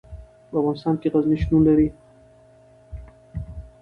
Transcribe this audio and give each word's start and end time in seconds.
په 0.49 0.55
افغانستان 0.59 0.95
کې 1.01 1.11
غزني 1.13 1.37
شتون 1.43 1.61
لري. 1.67 1.87